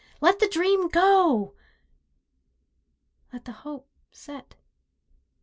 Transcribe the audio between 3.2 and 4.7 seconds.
Let the hope set.